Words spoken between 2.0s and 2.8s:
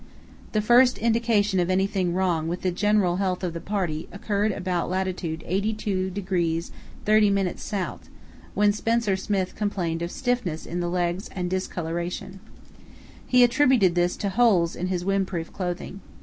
wrong with the